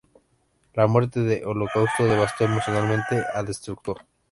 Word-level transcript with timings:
La 0.73 0.87
muerte 0.87 1.19
de 1.19 1.45
Holocaust 1.45 1.99
devastó 1.99 2.45
emocionalmente 2.45 3.21
a 3.35 3.43
Destructor. 3.43 4.01